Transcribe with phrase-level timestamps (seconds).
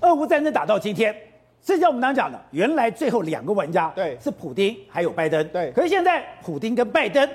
[0.00, 1.12] 俄乌战争打到今天，
[1.60, 5.72] 这就我们刚刚讲的，原来最后两个玩家对是普丁还有拜登，对。
[5.72, 7.28] 可是现在普丁跟拜登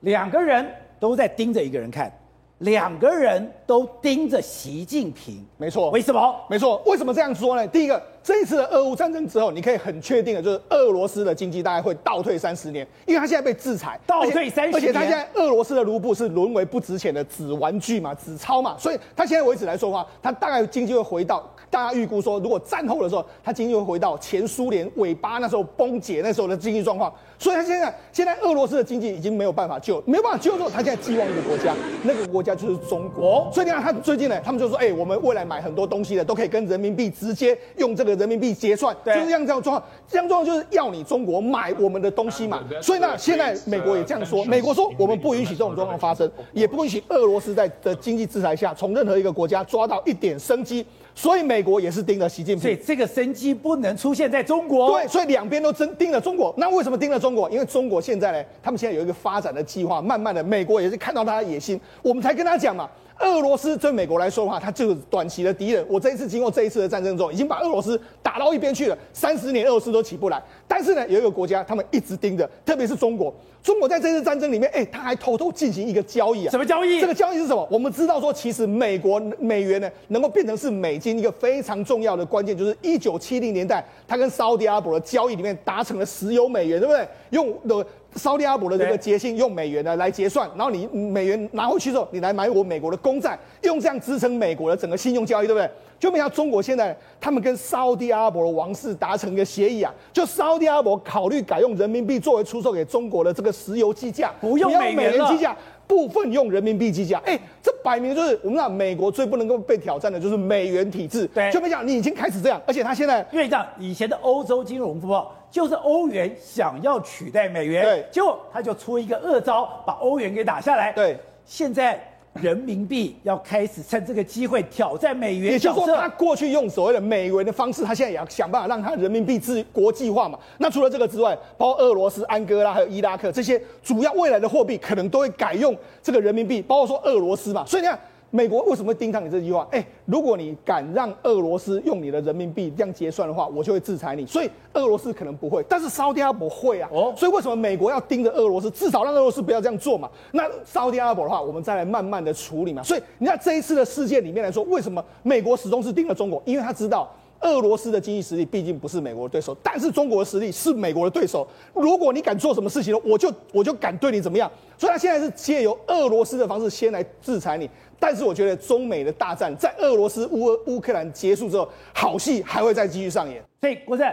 [0.00, 2.12] 两个人都在盯着一个人看。
[2.58, 5.90] 两个人都盯着习近平，没错。
[5.90, 6.38] 为什么？
[6.50, 6.80] 没错。
[6.84, 7.66] 为什么这样说呢？
[7.66, 33.50] 第一个，这一次的俄乌战争之后，你可以很确定的就是，俄罗斯的经济大概会倒退三十年，因为他现在被制裁，倒退三十年，而且他现在俄罗斯的卢布是沦为不值钱的纸玩具嘛，纸钞嘛，所以他现在为止来说的话，他大概经济会回到，大家预估说，如果战后的时候，他经济会回到前苏联尾巴那时候崩解那时候的经济状况，所以他现在现在俄罗斯的经济已经没有办法救，没有办法救之后，他现在寄望一个国家，那个国家就是中国。
[33.52, 42.62] 所以你看，他最近呢，他们就说，哎、欸，我们未来买很多东西的都可以跟人民币直接用这个人民币结算，就是这样这样状况，这样状况就是要你中国买我们的东西嘛。
[42.80, 50.84] 所以呢，现在美国也这样说，美国说我们不允许这种状况发生，也不允许俄罗斯在的经济制裁下从任何一个国家抓到一点生机。
[51.14, 54.90] 所以美国也是盯着习近平，所以这个生机不能出现在中国。
[54.92, 56.54] 对，所以两边都真盯着中国。
[56.56, 57.50] 那为什么盯着中国？
[57.50, 62.88] 因为中国现在呢，他们现在有一个发展的计划，慢慢的，美国也是看到他的野心，我们才跟他讲嘛。
[63.20, 65.84] 俄罗斯对美国来说的话，它就是短期的敌人。
[65.88, 68.98] 我这一次经过这一次的战争中，已经把俄罗斯打到一边去了。
[69.12, 70.42] 三十年俄罗斯都起不来。
[70.66, 73.32] 但是呢，有一个国家他们一直盯着，特别是中国。
[73.62, 76.50] 中国在这次战争里面，哎，他还偷偷进行一个交易啊。
[76.50, 77.00] 什么交易？
[77.00, 77.68] 这个交易是什么？
[77.70, 87.06] 我们知道说，其实美国美元呢，能够变成是美金一个非常重要的关键，就是一九七零年代，他跟沙乌地阿拉伯的交易里面达成了石油美元，对不对？
[87.30, 87.86] 用的。
[88.16, 95.68] 沙乌地阿拉伯的这个结晶用美元呢来结算，然后你美元拿回去之后，你来买我美国的公债，用这样支撑美国的整个信用交易，对不对？
[95.98, 105.56] 就没想到中国现在他们跟沙乌地阿拉伯的王室达成一个协议啊，就沙乌地阿拉伯考虑改用人民币作为出售给中国的这个石油计价，不用美元计价。
[105.84, 111.26] 部分用人民币计价，哎，这摆明就是我们知道美国最不能够被挑战的就是美元体制。
[111.34, 120.90] 对，就没想你已经开始这样，而且他现在因为这样，以前的欧洲金融风暴就是欧元想要取代美元，对，结果他就出一个恶招，把欧元给打下来。
[120.92, 121.16] 对，
[121.46, 122.08] 现在。
[122.40, 130.38] 人民币要开始趁这个机会挑战美元，也就是说，他过去用所谓的美元的方式，他现在也要想办法让他人民币制国际化嘛。
[130.56, 137.66] 那除了这个之外，包括俄罗斯、安哥拉还有伊拉克这些主要未来的货币，可能都会改用这个人民币，包括说俄罗斯嘛。
[137.66, 138.00] 所以你看。
[138.34, 139.68] 美国为什么会盯上你这句话？
[139.70, 144.24] 哎，如果你敢让俄罗斯用你的人民币这样结算的话，我就会制裁你。
[144.24, 146.88] 所以俄罗斯可能不会，但是沙乌地阿拉伯会啊。
[146.90, 148.70] 哦，所以为什么美国要盯着俄罗斯？
[148.70, 150.10] 至少让俄罗斯不要这样做嘛。
[150.30, 152.82] 那沙乌地阿拉伯的话，我们再来慢慢的处理嘛。
[152.82, 156.42] 所以你看这一次的事件里面来说，为什么美国始终是盯着中国？
[156.46, 161.46] 因为他知道俄罗斯的经济实力毕竟不是美国的对手，但是中国的实力是美国的对手。
[161.74, 164.50] 如果你敢做什么事情，我就我就敢对你怎么样。
[164.78, 167.68] 所以他现在是借由俄罗斯的方式先来制裁你。
[168.00, 173.40] 但是我觉得中美的大战在俄罗斯乌乌克兰结束之后，好戏还会再继续上演。
[173.60, 174.04] 所以国胜，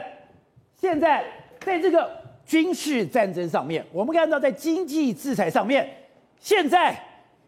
[0.79, 1.23] 现在
[1.65, 2.07] 在这个
[2.45, 5.89] 军事战争上面，我们看到在经济制裁上面，
[6.39, 6.99] 现在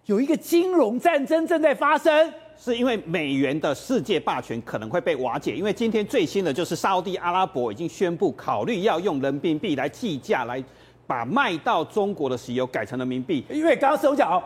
[0.05, 2.33] 有一个金融战争正在发生，
[2.63, 5.55] 是因为美元的世界霸权可能会被瓦解。
[5.55, 10.63] 因为今天最新的就是沙乌地阿拉伯已经宣布考虑要用人民币来计价，来
[11.07, 13.43] 把卖到中国的石油改成人民币。
[13.49, 14.43] 因为刚刚是有讲哦。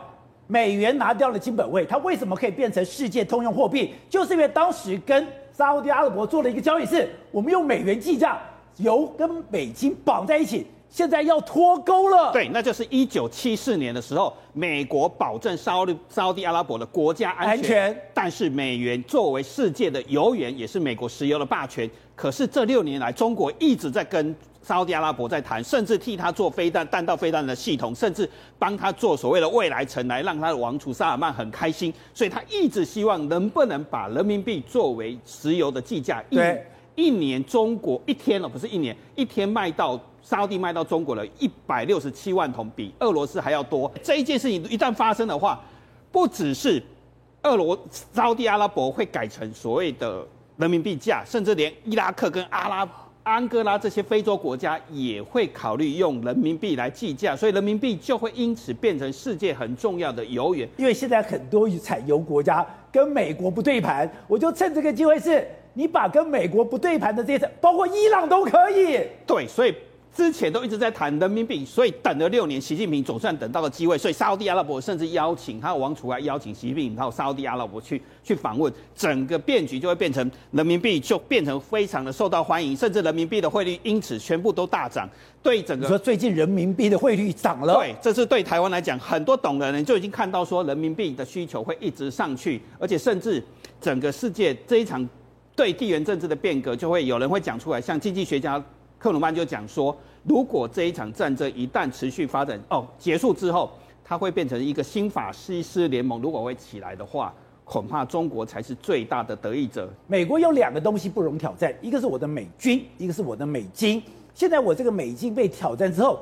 [0.48, 3.92] 美元拿掉了金本位，它为什么可以变成世界通用货币？
[4.08, 8.40] 就是因为当时跟沙乌地阿拉伯做了一个交易，是我们用美元计价，
[8.76, 12.32] 油跟美金绑在一起，现在要脱钩了。
[12.32, 21.90] 对，那就是一九七四年的时候，美国保证沙利沙乌地阿拉伯的国家安全，安全，但是美元作为世界的油源，也是美国石油的霸权。
[22.14, 24.34] 可是这六年来，中国一直在跟。
[24.62, 31.94] 沙乌地阿拉伯在谈，甚至替他做飞弹、弹道飞弹的系统，甚至帮他做所谓的未来城，来让他的王储萨尔曼很开心。
[32.12, 36.20] 所以他一直希望能不能把人民币作为石油的计价。
[36.28, 36.66] 对，
[36.96, 43.90] 一年中国一天了，不是一年，一天卖到沙地卖到中国了一百六十七万桶，比俄罗斯还要多。
[44.02, 45.62] 这一件事情一旦发生的话，
[46.10, 46.82] 不只是
[47.42, 47.78] 俄罗
[48.12, 50.26] 沙地阿拉伯会改成所谓的
[50.56, 52.88] 人民币价，甚至连伊拉克跟阿拉。
[53.22, 60.68] 安哥拉这些非洲国家也会考虑用人民币来计价，所以人民币就会因此变成世界很重要的油源。
[60.76, 65.44] 因为现在很多产油国家跟美国不对盘，我就趁这个机会是，
[65.76, 68.98] 你把跟美国不对盘的这些，包括伊朗都可以。
[69.24, 69.72] 对，所以。
[70.16, 73.98] 之前都一直在谈人民币，所以等了六年，习近平总算等到了机会。
[73.98, 85.06] 所以沙乌地阿拉伯甚至邀请他的王储来邀请习近平到沙乌地阿拉伯去去访问，整个变局就会变成人民币就变成非常的受到欢迎，甚至人民币的汇率因此全部都大涨。
[85.42, 93.44] 对整个你说最近人民币的汇率涨了，对，这是对台湾来讲，很多懂的人就已经看到说人民币的需求会一直上去，而且甚至。
[93.78, 95.06] 整个世界这一场
[95.56, 98.62] 对地缘政治的变革，就会有人会讲出来，像经济学家
[98.98, 103.70] 克鲁曼就讲说，如果这一场战争一旦持续发展，哦，结束之后，
[104.04, 107.32] 它会变成一个新法西斯联盟，如果会起来的话，
[107.64, 109.90] 恐怕中国才是最大的得益者。
[110.06, 114.02] 美国有两个东西不容挑战，一个是我的美军，一个是我的美金。
[114.34, 116.20] 现在我这个美金被挑战之后，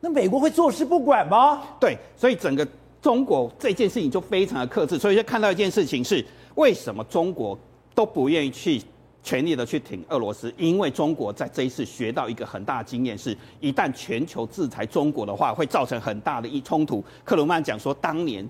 [0.00, 1.60] 那美国会坐视不管吗？
[1.80, 2.66] 对，所以整个
[3.02, 4.96] 中国这件事情就非常的克制。
[4.96, 6.24] 所以就看到一件事情是，
[6.54, 7.58] 为什么中国
[7.96, 8.80] 都不愿意去
[9.22, 10.52] 全力的去挺俄罗斯？
[10.56, 17.02] 因为中国在这一次学到一个很大的经验，是一旦全球制裁中国的话，会造成很大的一冲突。
[17.24, 18.46] 克鲁曼讲说，当年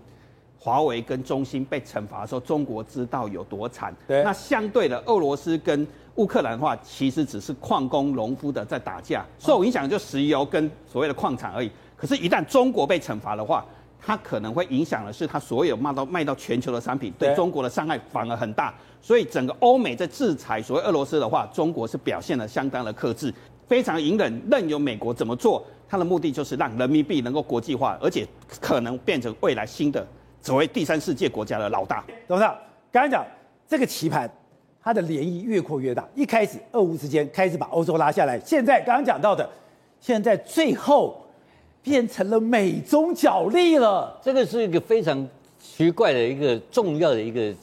[0.58, 3.94] 华为跟中兴被惩罚的时候，中国知道有多惨。
[4.08, 11.70] 对，那相对的，俄罗斯跟乌克兰的话，其实只是矿工、农夫的在打架，受影响就石油跟所谓的矿产而已。
[11.96, 13.64] 可是，一旦中国被惩罚的话，
[14.06, 18.72] 它可能会影响的是它所有卖到卖到全球的商品，对中国的伤害反而很大。
[19.02, 23.34] 所以，整个欧美在制裁所谓俄罗斯的话，中国是表现得相当的克制，
[23.66, 25.64] 非常隐忍，任由美国怎么做。
[25.88, 28.24] 它的目的就是让人民币能够国际化，而且
[28.60, 30.06] 可能变成未来新的
[30.40, 32.04] 所谓第三世界国家的老大。
[32.28, 32.56] 董事长，
[32.92, 33.26] 刚才讲
[33.66, 34.30] 这个棋盘。
[34.88, 39.50] 它的涟漪越扩越大，一开始俄乌之间开始把欧洲拉下来，现在刚刚讲到的，
[40.00, 41.25] 现在最后
[41.86, 44.18] 变成了美中角力了。
[44.20, 45.24] 这个是一个非常
[45.60, 47.54] 奇怪的一个重要的一个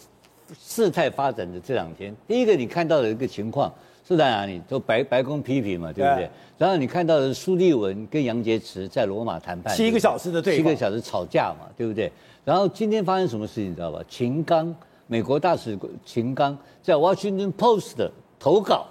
[0.57, 2.15] 事态发展的这两天。
[2.25, 3.69] 第一个你看到的一个情况
[4.07, 4.61] 是在哪里？
[4.69, 6.23] 就白白宫批评嘛，对不对？
[6.25, 12.09] 对然后你看到的苏利文跟杨洁篪在罗马谈判，七个小时的对，七个小时吵架嘛，对不对？
[12.45, 13.99] 然后今天发生什么事情你知道吧？
[14.07, 14.73] 秦刚。
[15.05, 18.09] 美国大使秦刚在《Washington Post》的
[18.39, 18.87] 投稿，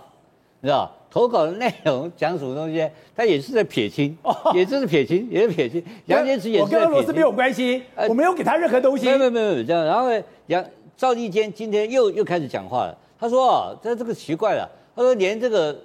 [0.60, 2.88] 你知道投稿的内容讲什么东西？
[3.14, 5.84] 他也是在撇清，哦也就是撇清，也是撇清。
[6.06, 6.62] 杨洁篪也是。
[6.62, 9.04] 我跟俄罗斯没有关系，我没有给他任何东西。
[9.04, 9.84] 没有没有没有这样。
[9.84, 10.08] 然后
[10.46, 10.64] 杨
[10.96, 12.96] 赵立坚今天又又开始讲话了。
[13.20, 14.66] 他说啊，他这个奇怪了。
[14.96, 15.78] 他说连这个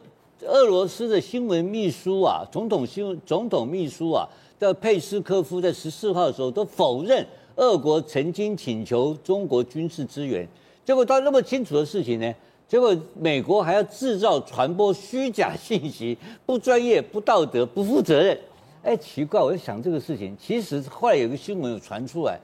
[0.45, 4.25] 俄罗斯的新闻秘书啊，总统新闻总统秘书啊，
[4.57, 7.27] 的佩斯科夫，在十四号的时候都否认。
[7.57, 10.47] 俄国曾经请求中国军事支援，
[10.85, 12.33] 结果到那么清楚的事情呢？
[12.67, 18.37] 结果美国还要制造、传播虚假信息，不专业、不道德、不负责任。
[18.83, 22.39] 哎，奇怪，我在想这个事情，其实后来有个新闻有传出来，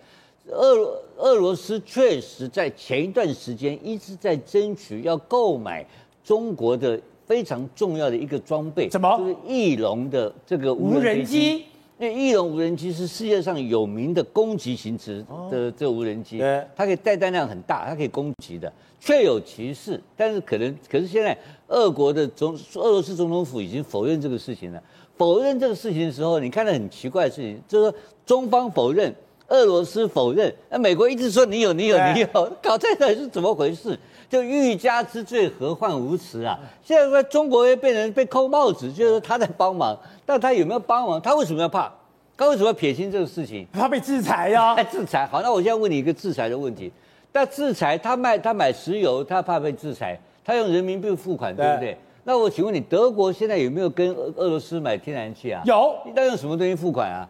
[0.48, 5.86] 俄俄罗斯确实在前一段时间一直在争取要购买
[6.24, 9.18] 中国的非常重要的一个装备，什么？
[9.18, 11.66] 就是翼龙的这个无人机。
[12.04, 16.40] 因为翼龙无人机是世界上有名的攻击型值的这个无人机，
[16.76, 20.02] 它可以带弹量很大，它可以攻击的，确有其事。
[20.18, 21.38] 但是可能，可是现在
[21.70, 24.84] 俄国的总俄罗斯总统府已经否认这个事情了。
[25.16, 29.16] 否认这个事情的时候，你看到很奇怪的事情，就是说中方否认，
[29.48, 32.28] 俄罗斯否认，那美国一直说你有你有你有，
[32.62, 33.98] 搞这到底是怎么回事？
[34.34, 36.60] 就欲加之罪，何患无辞啊！
[36.84, 39.96] 现在说中国又被人被扣帽子，就是说他在帮忙。
[40.26, 41.22] 但他有没有帮忙？
[41.22, 41.92] 他为什么要怕？
[42.36, 43.68] 他为什么要撇清这个事情？
[43.72, 44.84] 他被制裁呀、啊！
[44.90, 45.28] 制裁。
[45.28, 46.92] 好，那我现在问你一个制裁的问题。
[47.32, 51.92] 那制裁他卖他买石油，他怕被制裁，他用人民币付款，对不对？
[51.92, 55.62] 对那我请问你，德国现在有没有跟俄俄罗斯买天然气啊？
[55.64, 55.96] 有。
[56.16, 57.30] 那用什么东西付款啊？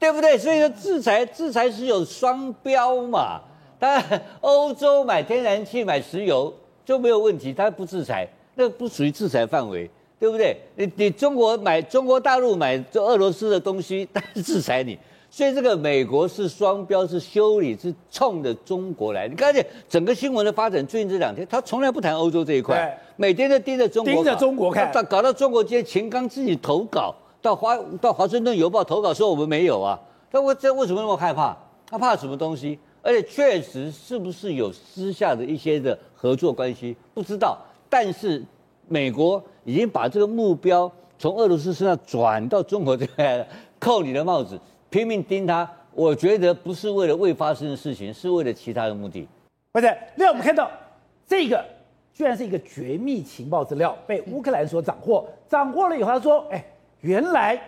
[0.00, 0.36] 对不对？
[0.36, 3.40] 所以说制裁制裁是有双标嘛。
[3.84, 6.52] 他 欧洲买天然气买石油
[6.84, 9.90] 就没有问题，他不制裁，那不属于制裁范围。
[10.16, 10.56] 对不对？
[10.76, 19.28] 你你中国买中国大陆买这俄罗斯的东西，但是制裁你，所以这个美国是双标，是修理，是冲着中国来。
[19.28, 31.54] 你看见整个新闻的发展，最近这两天他从来不谈欧洲这一块，每天都盯着中国，盯着中国看，搞搞到中国今天秦刚自己投稿到华到华盛顿邮报投稿说我们没有啊，他为这为什么那么害怕？
[31.90, 32.78] 他怕什么东西？
[33.04, 36.96] 而且确实是不是有私下的一些的合作关系？
[37.12, 37.58] 不知道，
[37.88, 38.42] 但是。
[38.86, 43.46] 美国已经把这个目标从俄罗斯身上转到中国这边来了，
[43.78, 45.66] 扣你的帽子，拼命盯他。
[45.94, 49.26] 我觉得不是为了未发生的事情，是为了其他的目的。
[49.72, 50.70] 不是，那我们看到
[51.26, 51.64] 这个
[52.12, 55.26] 居然是一个绝密情报资料，被乌克兰所掌握。
[55.48, 56.62] 掌握了以后，他说：“哎，
[57.00, 57.58] 原来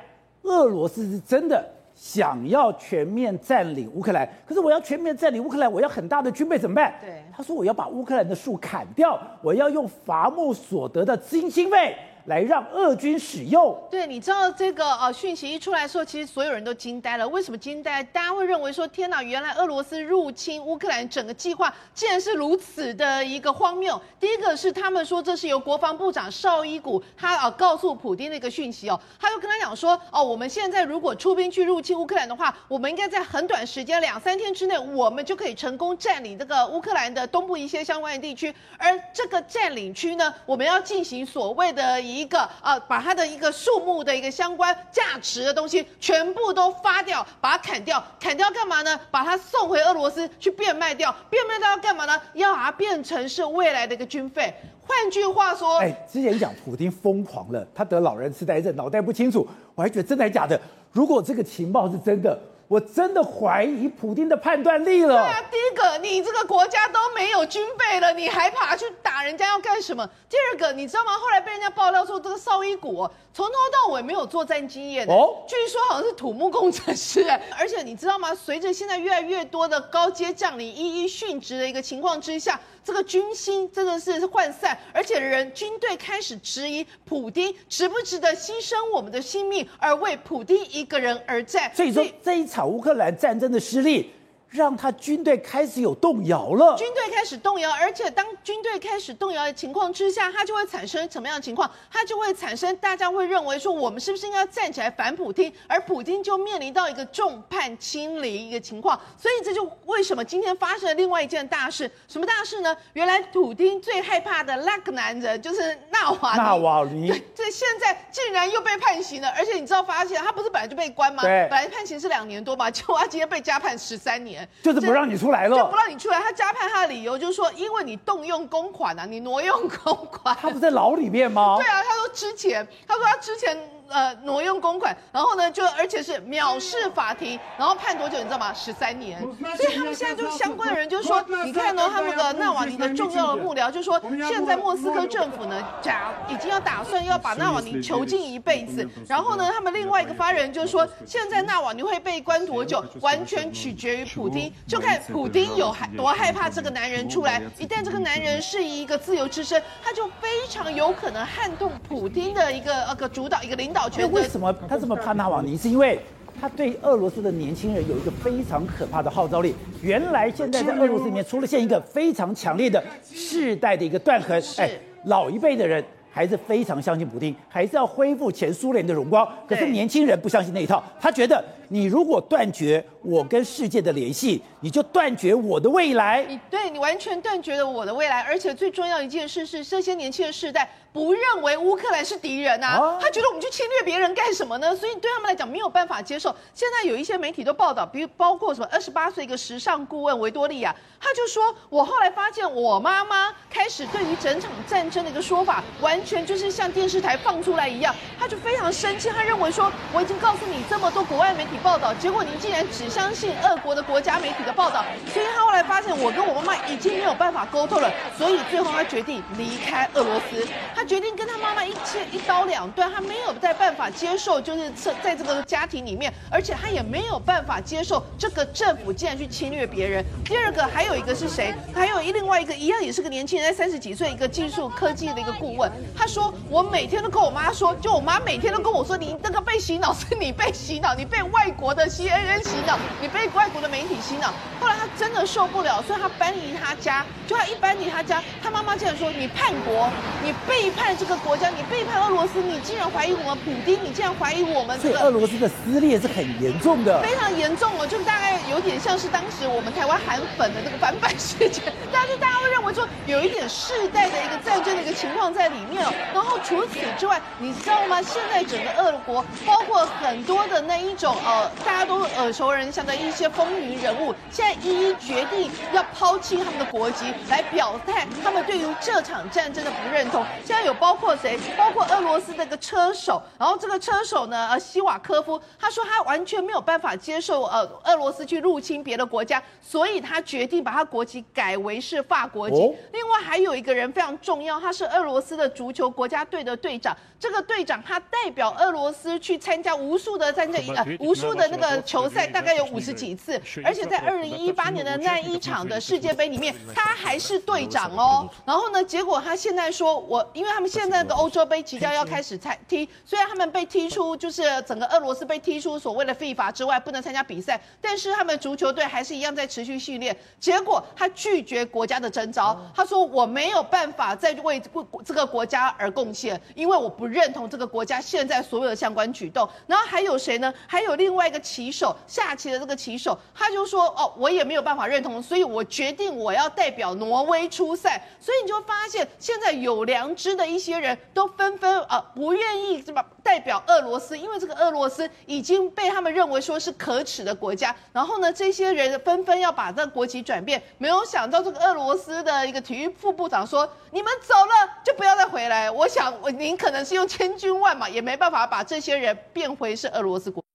[0.43, 1.67] 俄罗斯是真的。”
[1.97, 6.95] 想要全面占领乌克兰，可是我要全面占领乌克兰，我要很大的军备怎么办？
[7.01, 13.77] 对，他说我要把乌克兰的树砍掉，我要用伐木所得的资金经费来让俄军使用。
[13.91, 17.27] 对，你知道这个呃讯息一出来的时候，其实所有人都惊呆了。
[17.29, 18.03] 为什么惊呆？
[18.03, 24.01] 大家会认为说，天哪，原来俄罗斯入侵乌克兰整个计划竟然是如此的一个荒谬。
[24.19, 48.99] 第一个是他们说这是由国防部长绍伊古他呃告诉普丁的一个讯息哦，他就跟他讲说哦，我们现在如果出兵去入侵乌克兰的话，我们应该在很短时间两三天之内，我们就可以成功占领这个乌克兰的东部一些相关的地区，而这个占领区呢，我们要进行所谓的一一个呃，把它的一个树木的一个相关价值的东西全部都发掉，把它砍掉，砍掉干嘛呢？
[49.11, 52.21] 把它送回俄罗斯去变卖掉，变卖掉要干嘛呢？
[52.35, 54.55] 要把它变成是未来的一个军费。
[54.81, 60.61] 换句话说，哎，之前讲普京疯狂了，他得老人痴呆症，脑袋不清楚，我还觉得真的还假的。
[60.93, 62.39] 如果这个情报是真的。
[62.69, 65.15] 我真的怀疑普丁的判断力了。
[65.15, 70.09] 对啊，第一个，你这个国家都没有军备了，你还爬去打人家要干什么？
[70.29, 71.13] 第二个，你知道吗？
[71.17, 77.41] 后来被人家爆料说，这个绍伊古哦，从头到尾没有作战经验哦，据说好像是土木工程师哎。
[77.59, 78.35] 而且你知道吗？
[78.35, 91.73] 随着现在越来越多的高阶将领一一殉职的一个情况之下，这个军心真的是涣散，而且人军队开始质疑普丁值不值得牺牲我们的性命而为普丁一个人而战。
[91.75, 94.11] 所以说这一场乌克兰战争的失利。
[94.51, 101.71] 让他军队开始有动摇了，军队开始动摇，而且当军队开始动摇的情况之下，它就会产生什么样的情况？
[101.91, 105.53] 它就会产生大家会认为说，我们是不是应该要站起来反普京？
[105.67, 108.99] 而普京就面临到一个众叛亲离一个情况。
[109.19, 111.91] 所以这就为什么今天发生了另外一件大事？
[112.09, 112.75] 什么大事呢？
[112.95, 121.23] 原来普丁最害怕的那个男人就是纳瓦纳瓦尼，这现在竟然又被判刑了，而且你知道发现他不是本来就被关吗？
[121.23, 124.36] 对，本来判刑是两年多嘛，结果他今天被加判十三年。
[124.63, 126.21] 就是不让你出来了，就不让你出来。
[126.21, 130.37] 他加判他的理由就是说，因为你动用公款啊，你挪用公款。
[130.41, 131.57] 他不在牢里面吗？
[131.59, 133.76] 对啊，他说之前，他说他之前。
[133.89, 138.53] 呃，挪用公款，然后呢，就而且是藐视法庭，然后判多久你知道吗？
[138.53, 139.21] 十三年。
[139.57, 148.89] 所以他们现在就相关的人就说，你看呢，他们的纳瓦尼的重要的幕僚就说，现在莫斯科政府呢，假已经要打算要把纳瓦尼囚禁一辈子。
[149.09, 157.41] 然后呢，他们另外一个发言人就说，现在纳瓦尼会被关多久，完全取决于普京，就看普丁有害多害怕这个男人出来。
[157.59, 163.76] 一旦这个男人是一个自由之身，他就非常有可能撼动普丁的一个呃个主导一个领导。
[163.99, 165.57] 那为什么他这么怕纳瓦尼？
[165.57, 165.99] 是因为
[166.41, 169.55] 他对俄罗斯的年轻人有一个非常可怕的号召力。
[169.83, 174.43] 原来现在在俄罗斯里面出了现一个非常强烈的世代的一个断痕。
[174.59, 174.71] 哎，
[175.05, 179.27] 老一辈的人还是非常相信普丁，还是要恢复前苏联的荣光。
[179.47, 186.25] 可是年轻人不相信那一套，他觉得你如果断绝我跟世界的联系，你就断绝我的未来。
[186.29, 190.69] 你对你完全断绝了我的未来，而且最重要一件事是，这些年轻的世代。
[190.93, 194.75] 不认为乌克兰是敌人啊，他觉得我们去侵略别人干什么呢？
[194.75, 196.35] 所以对他们来讲没有办法接受。
[196.55, 214.83] 现在有一些媒体都报道，比如包括什么二十八岁一个时尚顾问维多利亚，他就说：“我后来发现，我妈妈开始对于整场战争的一个说法，完全就是像电视台放出来一样。”他就非常生气，他认为说：“我已经告诉你这么多国外媒体报道，结果您竟然只相信俄国的国家媒体的报道。”
[215.13, 220.49] 所以他后来发现，我跟我妈妈已经没有办法沟通了，所以最后他决定离开俄罗斯。
[220.75, 220.87] 他。
[220.87, 230.05] 决定跟他妈妈一切一刀两断，他没有再办法接受，就是在在这个家庭里面，而且他也没有办法接受这个政府竟然去侵略别人。
[230.25, 231.53] 第二个还有一个是谁？
[231.75, 235.69] 还有一另外一个一样也是个年轻人，三十几岁，一个技术科技的一个顾问。
[235.99, 247.05] 他说：“我每天都跟我妈说，就我妈每天都跟我说，你那个被洗脑是你被洗脑，你被外国的 CNN 洗脑，你被外国的媒体洗脑。”后来他真的受不了，所以他搬离他家。
[247.27, 249.91] 就他一搬离他家，他妈妈竟然说：“你叛国，
[250.23, 255.01] 你背。”叛这个国家，你背叛俄罗斯，你竟然怀疑我们普丁，你竟然怀疑我们这个。
[255.01, 265.91] 俄罗斯的撕裂是很严重的，非常严重哦，就大概有点像是当时我们台湾韩粉的那个反版事件，但是大家会认为说有一点世代的一个战争的一个情况在里面哦。
[266.13, 268.03] 然后除此之外，你知道吗？
[268.03, 280.23] 现在整个俄国，包括很多的那一种呃，大家都耳熟能详的一些风云人物，现在一一决定要抛弃他们的国籍，来表态他们对于这场战争的不认同。
[280.45, 280.67] 现在。
[280.67, 281.39] 有包括谁？
[281.57, 292.57] 包括俄罗斯的一个车手，然后这个车手呢，呃，希瓦科夫，他说他完全没有办法接受呃俄罗斯去入侵别的国家，所以他决定把他国籍改为是法国籍。
[292.57, 296.97] 哦、另外还有一个人非常重要，他是俄罗斯的足球国家队的队长。
[297.19, 308.29] 这个队长他代表俄罗斯去参加无数的战争，呃，无数的那个球赛，大概有五十几次，而且在二二零一八年的那一场的世界杯里面，他还是队长哦。
[308.45, 320.17] 然后呢，结果他现在说我，因为他们现在的欧洲杯即将要开始赛踢，虽然他们被踢出，就是整个俄罗斯被踢出所谓的 FIFA 之外，不能参加比赛，但是他们足球队还是一样在持续训练。
[320.39, 324.61] 结果他拒绝国家的征召，他说我没有办法再为
[325.05, 329.49] 这个国家而贡献，因为我不认同这个国家现在所有的相关举动。
[329.67, 330.53] 然后还有谁呢？
[330.67, 338.07] 还有另外一个棋手，下棋的这个棋手，他就说哦，我也没有办法认同，所以我决定我要代表挪威出赛。
[338.21, 347.75] 所以你就发现，现在有良知的一些人都纷纷啊不愿意什么代表俄罗斯，因为这个俄罗斯已经被他们认为说是可耻的国家。
[347.93, 354.53] 然后呢，这些人纷纷要把这个国籍转变，没有想到这个俄罗斯的一个体育副部长说：“你们走了
[354.85, 360.46] 就不要再回来。”我想，您可能是用千军万马也没办法把这些人变回是俄罗斯国。